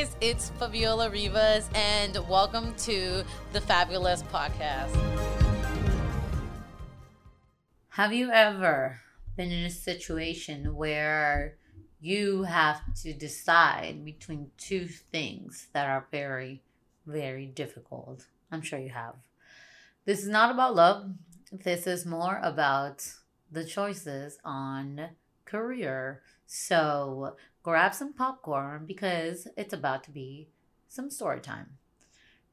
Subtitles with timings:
[0.00, 3.22] guys, it's Faviola Rivas, and welcome to
[3.52, 4.94] the Fabulous Podcast.
[7.90, 8.98] Have you ever
[9.36, 11.58] been in a situation where
[12.00, 16.62] you have to decide between two things that are very,
[17.06, 18.24] very difficult?
[18.50, 19.16] I'm sure you have.
[20.06, 21.10] This is not about love,
[21.52, 23.06] this is more about
[23.52, 25.10] the choices on
[25.50, 26.22] career.
[26.46, 30.48] So grab some popcorn because it's about to be
[30.88, 31.78] some story time.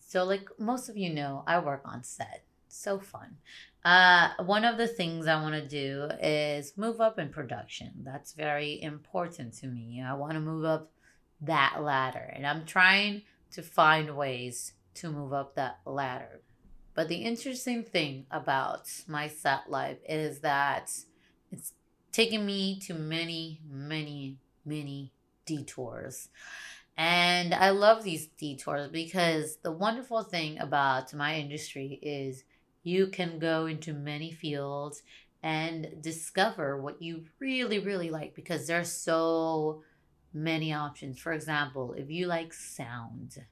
[0.00, 2.44] So, like most of you know, I work on set.
[2.68, 3.36] So fun.
[3.84, 7.92] Uh, one of the things I want to do is move up in production.
[8.02, 10.02] That's very important to me.
[10.02, 10.90] I want to move up
[11.40, 16.40] that ladder, and I'm trying to find ways to move up that ladder.
[16.94, 20.90] But the interesting thing about my set life is that
[21.50, 21.72] it's
[22.14, 25.12] taken me to many, many, many
[25.46, 26.28] detours.
[26.96, 32.44] And I love these detours because the wonderful thing about my industry is
[32.84, 35.02] you can go into many fields
[35.42, 39.82] and discover what you really, really like because there's so
[40.32, 41.18] many options.
[41.18, 43.44] For example, if you like sound,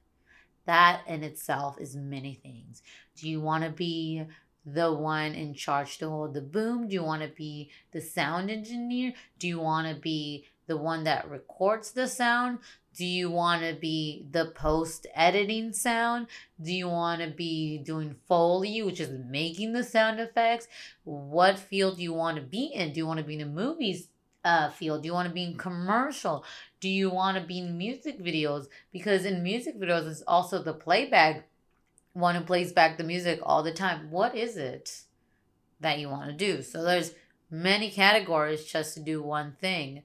[0.66, 2.80] that in itself is many things.
[3.16, 4.24] Do you want to be
[4.64, 6.88] the one in charge to hold the boom?
[6.88, 9.14] Do you want to be the sound engineer?
[9.38, 12.58] Do you want to be the one that records the sound?
[12.94, 16.26] Do you want to be the post editing sound?
[16.60, 20.68] Do you want to be doing Foley, which is making the sound effects?
[21.04, 22.92] What field do you want to be in?
[22.92, 24.08] Do you want to be in the movies
[24.44, 25.02] uh, field?
[25.02, 26.44] Do you want to be in commercial?
[26.80, 28.66] Do you want to be in music videos?
[28.92, 31.48] Because in music videos, it's also the playback
[32.12, 34.10] one who plays back the music all the time.
[34.10, 35.02] What is it
[35.80, 36.62] that you want to do?
[36.62, 37.14] So there's
[37.50, 40.02] many categories just to do one thing.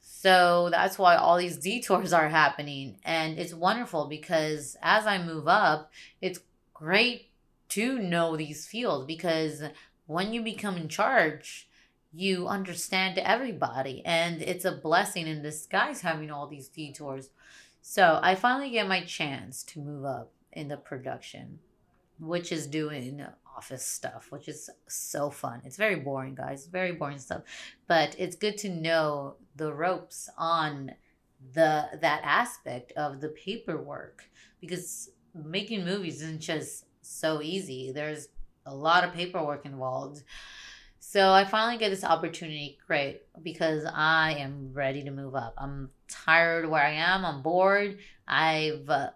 [0.00, 2.98] So that's why all these detours are happening.
[3.04, 6.40] And it's wonderful because as I move up, it's
[6.74, 7.30] great
[7.70, 9.62] to know these fields because
[10.06, 11.68] when you become in charge,
[12.12, 14.02] you understand everybody.
[14.04, 17.30] And it's a blessing in disguise having all these detours.
[17.82, 21.60] So I finally get my chance to move up in the production,
[22.18, 23.24] which is doing
[23.56, 25.62] office stuff, which is so fun.
[25.64, 26.66] It's very boring, guys.
[26.66, 27.42] Very boring stuff.
[27.86, 30.92] But it's good to know the ropes on
[31.54, 34.24] the that aspect of the paperwork
[34.60, 37.92] because making movies isn't just so easy.
[37.92, 38.28] There's
[38.66, 40.22] a lot of paperwork involved.
[41.00, 45.54] So I finally get this opportunity, great, because I am ready to move up.
[45.56, 47.24] I'm tired where I am.
[47.24, 47.98] I'm bored.
[48.26, 49.10] I've uh,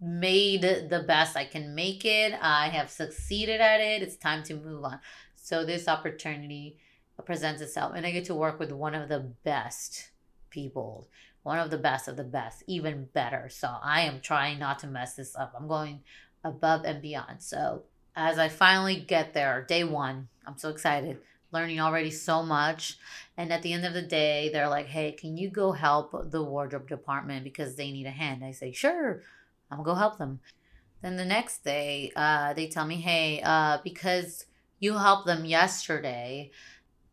[0.00, 2.34] made the best I can make it.
[2.40, 4.02] I have succeeded at it.
[4.02, 5.00] It's time to move on.
[5.34, 6.78] So this opportunity
[7.24, 10.10] presents itself and I get to work with one of the best
[10.50, 11.08] people,
[11.42, 13.48] one of the best of the best, even better.
[13.48, 15.54] So I am trying not to mess this up.
[15.56, 16.00] I'm going
[16.42, 17.42] above and beyond.
[17.42, 17.84] So
[18.16, 21.18] as I finally get there, day 1, I'm so excited
[21.54, 22.98] learning already so much.
[23.36, 26.42] And at the end of the day, they're like, hey, can you go help the
[26.42, 28.44] wardrobe department because they need a hand?
[28.44, 29.22] I say, sure.
[29.70, 30.40] I'm gonna go help them.
[31.02, 34.46] Then the next day, uh, they tell me, hey, uh, because
[34.78, 36.50] you helped them yesterday,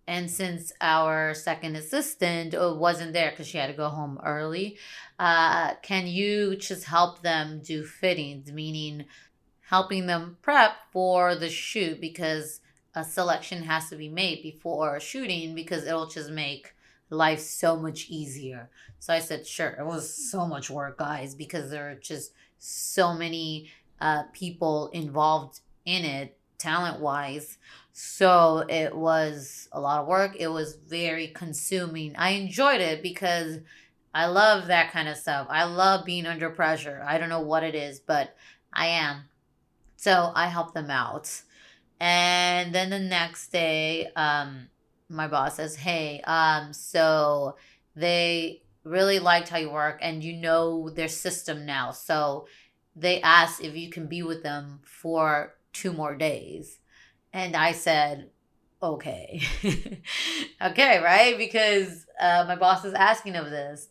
[0.07, 4.77] and since our second assistant uh, wasn't there because she had to go home early,
[5.19, 9.05] uh, can you just help them do fittings, meaning
[9.69, 12.59] helping them prep for the shoot because
[12.93, 16.73] a selection has to be made before shooting because it'll just make
[17.11, 18.69] life so much easier.
[18.99, 19.75] So I said, sure.
[19.77, 25.59] It was so much work, guys, because there are just so many uh, people involved
[25.85, 27.57] in it, talent wise.
[27.91, 30.35] So it was a lot of work.
[30.39, 32.15] It was very consuming.
[32.15, 33.59] I enjoyed it because
[34.13, 35.47] I love that kind of stuff.
[35.49, 37.03] I love being under pressure.
[37.05, 38.35] I don't know what it is, but
[38.73, 39.23] I am.
[39.97, 41.41] So I helped them out.
[41.99, 44.69] And then the next day, um,
[45.11, 47.57] my boss says, Hey, um, so
[47.95, 51.91] they really liked how you work and you know their system now.
[51.91, 52.47] So
[52.95, 56.79] they asked if you can be with them for two more days.
[57.33, 58.29] And I said,
[58.81, 59.41] okay.
[60.61, 61.37] okay, right?
[61.37, 63.89] Because uh, my boss is asking of this.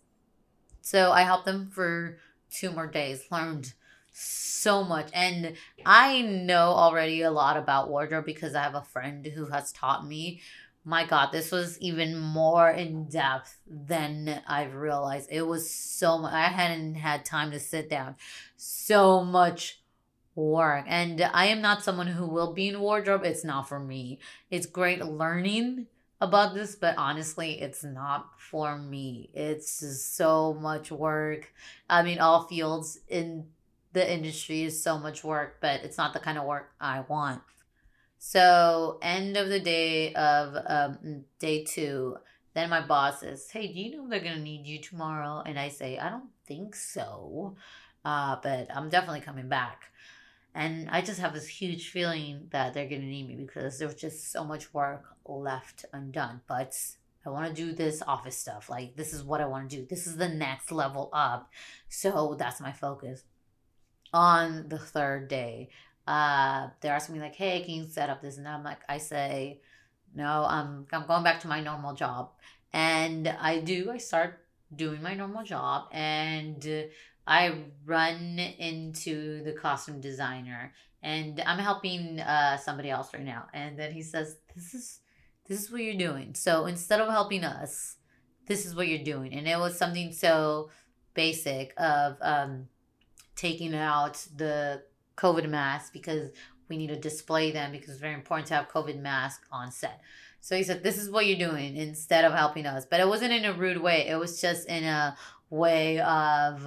[0.81, 2.19] So I helped them for
[2.51, 3.73] two more days, learned
[4.13, 5.09] so much.
[5.15, 5.55] And
[5.87, 10.07] I know already a lot about wardrobe because I have a friend who has taught
[10.07, 10.41] me
[10.85, 16.33] my god this was even more in depth than i've realized it was so much
[16.33, 18.15] i hadn't had time to sit down
[18.57, 19.81] so much
[20.35, 24.19] work and i am not someone who will be in wardrobe it's not for me
[24.51, 25.87] it's great learning
[26.21, 29.31] about this, but honestly, it's not for me.
[29.33, 31.53] It's just so much work.
[31.89, 33.47] I mean, all fields in
[33.93, 37.41] the industry is so much work, but it's not the kind of work I want.
[38.23, 42.19] So, end of the day of um, day two,
[42.53, 45.43] then my boss says, Hey, do you know they're to need you tomorrow?
[45.45, 47.57] And I say, I don't think so,
[48.05, 49.85] uh, but I'm definitely coming back.
[50.55, 54.31] And I just have this huge feeling that they're to need me because there's just
[54.31, 56.43] so much work left undone.
[56.47, 56.77] But
[57.25, 58.69] I want to do this office stuff.
[58.69, 59.87] Like, this is what I want to do.
[59.89, 61.51] This is the next level up.
[61.89, 63.23] So that's my focus.
[64.13, 65.71] On the third day,
[66.07, 68.39] uh, they're asking me, like, hey, can you set up this?
[68.39, 69.61] And I'm like, I say,
[70.15, 72.31] no, I'm, I'm going back to my normal job.
[72.73, 74.45] And I do, I start
[74.75, 75.89] doing my normal job.
[75.93, 76.89] And
[77.27, 77.55] I
[77.85, 83.47] run into the costume designer and I'm helping uh, somebody else right now.
[83.55, 85.01] And then he says, This is
[85.47, 86.35] this is what you're doing.
[86.35, 87.97] So instead of helping us,
[88.47, 89.33] this is what you're doing.
[89.33, 90.71] And it was something so
[91.15, 92.69] basic of um,
[93.35, 94.83] taking out the
[95.21, 96.31] COVID mask because
[96.69, 100.01] we need to display them because it's very important to have COVID mask on set.
[100.41, 102.87] So he said, This is what you're doing instead of helping us.
[102.87, 105.17] But it wasn't in a rude way, it was just in a
[105.51, 106.67] way of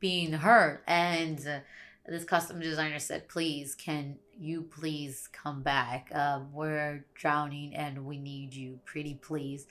[0.00, 0.82] being hurt.
[0.86, 1.60] And uh,
[2.06, 6.10] this costume designer said, Please, can you please come back?
[6.12, 9.66] Um, we're drowning and we need you, pretty please.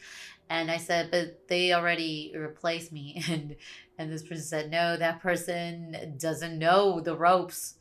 [0.50, 3.22] And I said, But they already replaced me.
[3.30, 3.56] And,
[4.00, 7.76] and this person said, No, that person doesn't know the ropes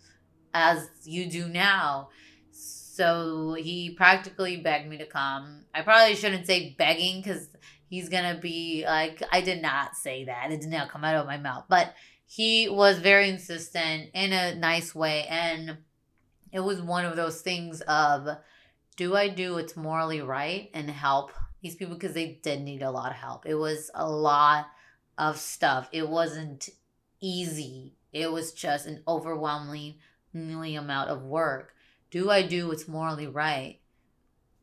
[0.55, 2.09] as you do now.
[2.51, 5.65] So he practically begged me to come.
[5.75, 7.49] I probably shouldn't say begging because
[7.89, 10.53] he's gonna be like, I did not say that.
[10.53, 11.65] It did not come out of my mouth.
[11.69, 11.95] But
[12.35, 15.77] he was very insistent in a nice way and
[16.51, 18.27] it was one of those things of
[18.97, 22.91] do i do what's morally right and help these people because they did need a
[22.91, 24.67] lot of help it was a lot
[25.19, 26.71] of stuff it wasn't
[27.21, 29.97] easy it was just an overwhelming
[30.35, 31.75] amount of work
[32.11, 33.81] do i do what's morally right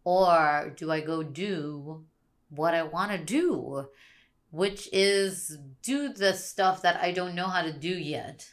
[0.03, 2.03] or do i go do
[2.49, 3.87] what i want to do
[4.51, 8.49] which is do the stuff that I don't know how to do yet,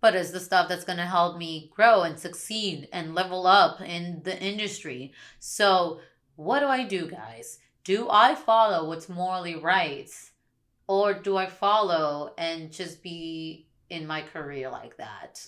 [0.00, 3.80] but is the stuff that's going to help me grow and succeed and level up
[3.80, 5.12] in the industry.
[5.38, 6.00] So,
[6.36, 7.58] what do I do, guys?
[7.84, 10.10] Do I follow what's morally right?
[10.86, 15.46] Or do I follow and just be in my career like that?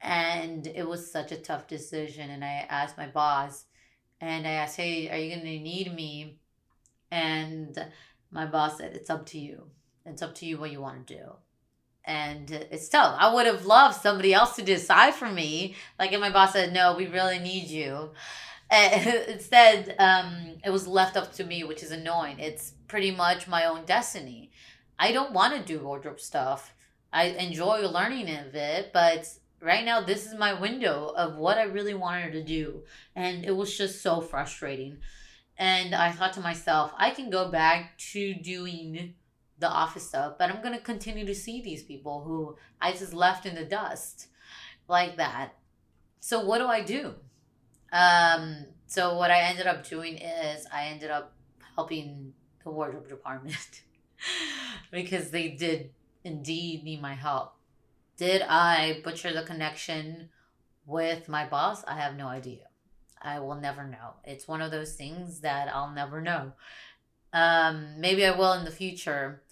[0.00, 2.30] And it was such a tough decision.
[2.30, 3.64] And I asked my boss,
[4.20, 6.38] and I asked, Hey, are you going to need me?
[7.10, 7.78] And
[8.30, 9.64] my boss said, It's up to you.
[10.04, 11.24] It's up to you what you want to do.
[12.04, 13.16] And it's tough.
[13.18, 15.74] I would have loved somebody else to decide for me.
[15.98, 18.10] Like if my boss said, No, we really need you.
[18.70, 22.38] instead, um, it was left up to me, which is annoying.
[22.40, 24.50] It's pretty much my own destiny.
[24.98, 26.74] I don't want to do wardrobe stuff.
[27.12, 29.28] I enjoy learning of it, but
[29.60, 32.84] right now this is my window of what I really wanted to do.
[33.14, 34.98] And it was just so frustrating.
[35.58, 39.14] And I thought to myself, I can go back to doing
[39.58, 43.14] the office stuff, but I'm going to continue to see these people who I just
[43.14, 44.28] left in the dust
[44.86, 45.54] like that.
[46.20, 47.14] So, what do I do?
[47.90, 51.32] Um, so, what I ended up doing is I ended up
[51.74, 53.82] helping the wardrobe department
[54.90, 55.90] because they did
[56.22, 57.55] indeed need my help.
[58.16, 60.30] Did I butcher the connection
[60.86, 61.84] with my boss?
[61.84, 62.64] I have no idea.
[63.20, 64.14] I will never know.
[64.24, 66.52] It's one of those things that I'll never know.
[67.32, 69.42] Um, maybe I will in the future,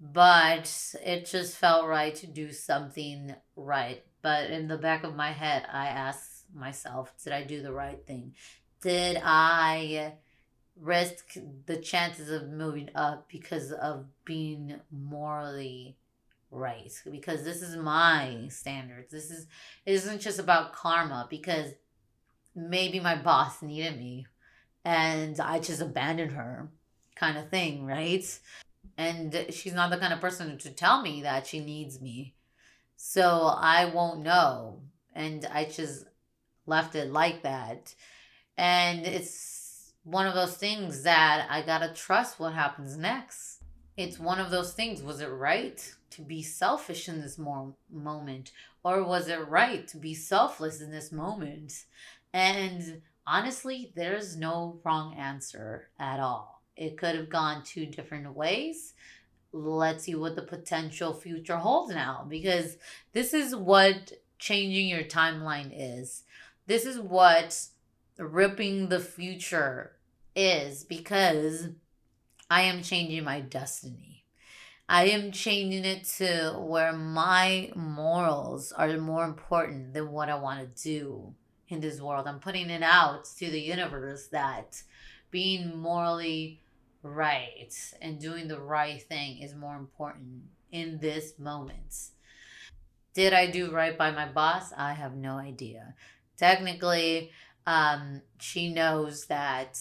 [0.00, 4.02] but it just felt right to do something right.
[4.22, 8.04] But in the back of my head, I ask myself, did I do the right
[8.06, 8.34] thing?
[8.82, 10.14] Did I
[10.76, 11.36] risk
[11.66, 15.96] the chances of moving up because of being morally
[16.50, 16.92] right?
[17.10, 19.10] Because this is my standards.
[19.10, 19.46] This is
[19.86, 21.72] it isn't just about karma because
[22.54, 24.26] maybe my boss needed me
[24.84, 26.70] and I just abandoned her
[27.14, 28.24] kind of thing, right?
[28.96, 32.34] And she's not the kind of person to tell me that she needs me.
[32.96, 34.82] So I won't know.
[35.14, 36.06] And I just
[36.66, 37.94] left it like that.
[38.56, 43.62] And it's one of those things that I gotta trust what happens next.
[43.96, 45.02] It's one of those things.
[45.02, 48.52] Was it right to be selfish in this more moment?
[48.84, 51.84] Or was it right to be selfless in this moment?
[52.32, 56.62] And honestly, there's no wrong answer at all.
[56.76, 58.94] It could have gone two different ways.
[59.52, 62.76] Let's see what the potential future holds now because
[63.12, 66.22] this is what changing your timeline is.
[66.66, 67.66] This is what
[68.16, 69.92] ripping the future
[70.36, 71.68] is because
[72.48, 74.19] I am changing my destiny.
[74.92, 80.58] I am changing it to where my morals are more important than what I want
[80.58, 81.32] to do
[81.68, 82.26] in this world.
[82.26, 84.82] I'm putting it out to the universe that
[85.30, 86.60] being morally
[87.04, 92.08] right and doing the right thing is more important in this moment.
[93.14, 94.72] Did I do right by my boss?
[94.76, 95.94] I have no idea.
[96.36, 97.30] Technically,
[97.64, 99.78] um, she knows that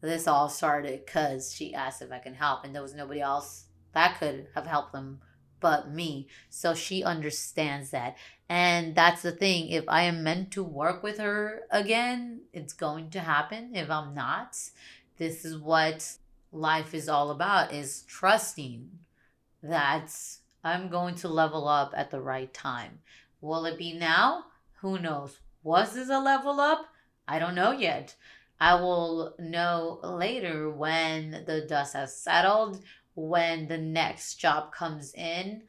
[0.00, 3.66] this all started because she asked if I can help, and there was nobody else
[3.92, 5.20] that could have helped them
[5.60, 6.26] but me.
[6.48, 8.16] So she understands that.
[8.48, 9.68] And that's the thing.
[9.68, 13.72] If I am meant to work with her again, it's going to happen.
[13.74, 14.56] If I'm not,
[15.18, 16.16] this is what
[16.50, 18.90] life is all about is trusting
[19.62, 20.12] that
[20.64, 23.00] I'm going to level up at the right time.
[23.40, 24.46] Will it be now?
[24.80, 25.38] Who knows?
[25.62, 26.86] Was this a level up?
[27.28, 28.16] I don't know yet.
[28.58, 32.82] I will know later when the dust has settled,
[33.28, 35.62] when the next job comes in.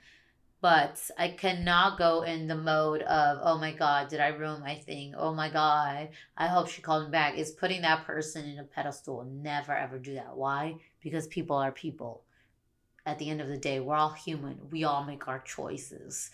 [0.61, 4.75] But I cannot go in the mode of, oh my God, did I ruin my
[4.75, 5.15] thing?
[5.17, 7.35] Oh my God, I hope she called me back.
[7.35, 9.23] It's putting that person in a pedestal.
[9.23, 10.37] Never ever do that.
[10.37, 10.75] Why?
[11.01, 12.21] Because people are people.
[13.07, 14.59] At the end of the day, we're all human.
[14.69, 16.29] We all make our choices.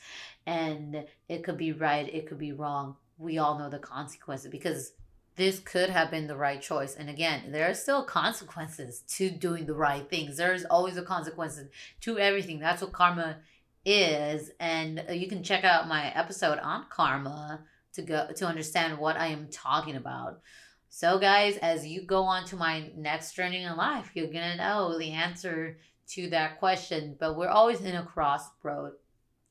[0.46, 2.98] And it could be right, it could be wrong.
[3.18, 4.92] We all know the consequences because
[5.38, 6.96] this could have been the right choice.
[6.96, 10.36] And again, there are still consequences to doing the right things.
[10.36, 11.60] There's always a consequence
[12.02, 12.60] to everything.
[12.60, 13.38] That's what karma
[13.86, 14.52] is.
[14.60, 17.62] And uh, you can check out my episode on karma
[17.94, 20.42] to go to understand what I am talking about.
[20.90, 24.98] So, guys, as you go on to my next journey in life, you're gonna know
[24.98, 25.78] the answer
[26.10, 27.16] to that question.
[27.20, 28.94] But we're always in a crossroad.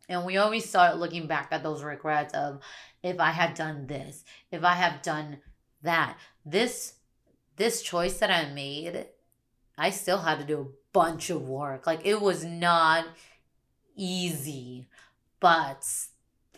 [0.09, 2.61] And we always start looking back at those regrets of
[3.03, 5.39] if I had done this, if I have done
[5.87, 6.95] that this
[7.57, 9.07] this choice that I made,
[9.79, 11.87] I still had to do a bunch of work.
[11.87, 13.07] Like it was not
[13.97, 14.87] easy,
[15.41, 15.87] but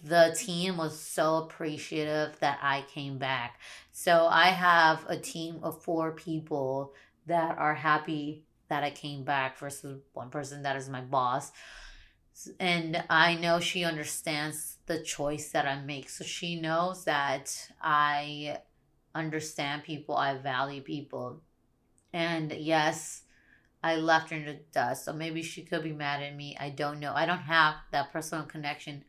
[0.03, 3.61] the team was so appreciative that I came back.
[3.93, 6.95] So I have a team of four people
[7.27, 11.53] that are happy that I came back versus one person that is my boss.
[12.61, 16.09] And I know she understands the choice that I make.
[16.09, 18.59] So she knows that I
[19.15, 21.41] understand people, I value people.
[22.13, 23.23] And yes,
[23.83, 25.05] I left her in the dust.
[25.05, 26.57] So maybe she could be mad at me.
[26.59, 27.13] I don't know.
[27.15, 29.05] I don't have that personal connection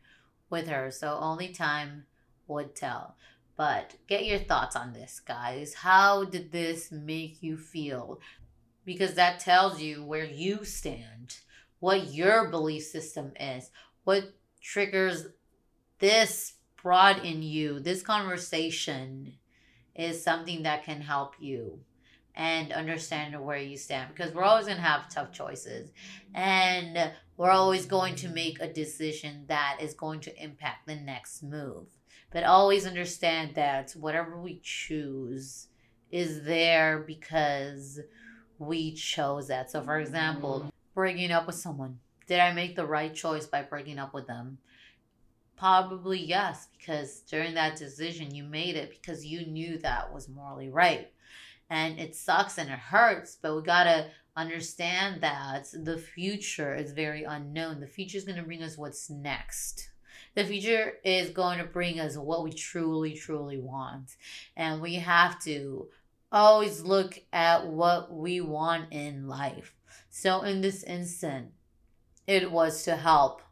[0.48, 0.90] with her.
[0.90, 2.04] So only time
[2.46, 3.16] would tell.
[3.56, 5.74] But get your thoughts on this, guys.
[5.74, 8.20] How did this make you feel?
[8.84, 11.38] Because that tells you where you stand,
[11.78, 13.70] what your belief system is,
[14.04, 15.26] what triggers
[15.98, 19.34] this brought in you, this conversation
[19.94, 21.80] is something that can help you
[22.34, 25.90] and understand where you stand because we're always going to have tough choices
[26.34, 31.42] and we're always going to make a decision that is going to impact the next
[31.42, 31.86] move.
[32.30, 35.66] But always understand that whatever we choose
[36.10, 38.00] is there because
[38.58, 39.70] we chose that.
[39.70, 41.98] So, for example, breaking up with someone.
[42.26, 44.58] Did I make the right choice by breaking up with them?
[45.60, 50.70] Probably yes, because during that decision, you made it because you knew that was morally
[50.70, 51.12] right.
[51.68, 57.24] And it sucks and it hurts, but we gotta understand that the future is very
[57.24, 57.80] unknown.
[57.80, 59.90] The future is gonna bring us what's next.
[60.34, 64.16] The future is going to bring us what we truly, truly want.
[64.56, 65.88] And we have to
[66.32, 69.74] always look at what we want in life.
[70.08, 71.48] So, in this instant,
[72.26, 73.42] it was to help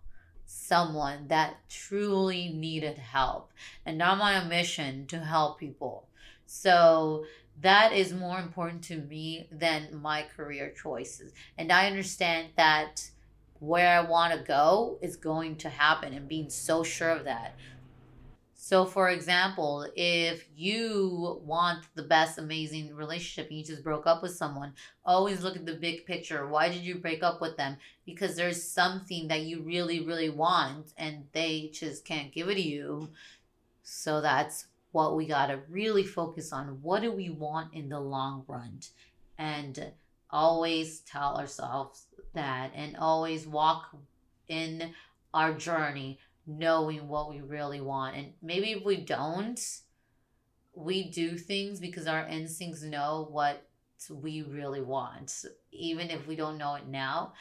[0.51, 3.53] someone that truly needed help.
[3.85, 6.09] And I'm on a mission to help people.
[6.47, 7.27] So
[7.61, 11.33] that is more important to me than my career choices.
[11.59, 13.11] And I understand that
[13.61, 17.55] where I want to go is going to happen and being so sure of that.
[18.69, 24.23] So, for example, if you want the best, amazing relationship and you just broke up
[24.23, 24.75] with someone,
[25.07, 26.47] always look at the big picture.
[26.47, 27.79] Why did you break up with them?
[28.05, 32.61] Because there's something that you really, really want and they just can't give it to
[32.61, 33.09] you.
[33.85, 36.83] So, that's what we got to really focus on.
[36.83, 38.81] What do we want in the long run?
[39.39, 39.93] And
[40.31, 43.97] always tell ourselves that and always walk
[44.47, 44.93] in
[45.33, 48.17] our journey knowing what we really want.
[48.17, 49.61] And maybe if we don't,
[50.75, 53.69] we do things because our instincts know what
[54.11, 55.45] we really want.
[55.71, 57.35] Even if we don't know it now,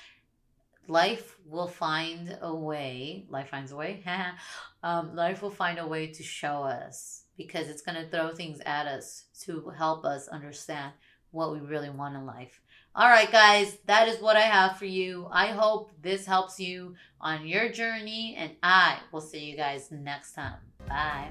[0.87, 3.25] life will find a way.
[3.29, 4.03] Life finds a way.
[4.83, 8.59] um, life will find a way to show us because it's going to throw things
[8.65, 10.91] at us to help us understand
[11.31, 12.59] what we really want in life.
[12.97, 15.27] All right, guys, that is what I have for you.
[15.31, 20.33] I hope this helps you on your journey, and I will see you guys next
[20.33, 20.57] time.
[20.87, 21.29] Bye.